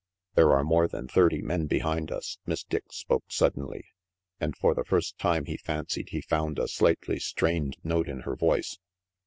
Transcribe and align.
"There 0.33 0.51
are 0.51 0.63
more 0.63 0.87
than 0.87 1.07
thirty 1.07 1.43
men 1.43 1.67
behind 1.67 2.11
us." 2.11 2.39
Miss 2.47 2.63
Dick 2.63 2.85
spoke 2.91 3.25
suddenly, 3.27 3.85
and 4.39 4.57
for 4.57 4.73
the 4.73 4.83
first 4.83 5.19
time 5.19 5.45
he 5.45 5.57
fancied 5.57 6.09
he 6.09 6.21
found 6.21 6.57
a 6.57 6.67
slightly 6.67 7.19
strained 7.19 7.77
note 7.83 8.09
in 8.09 8.21
her 8.21 8.35
voice. 8.35 8.79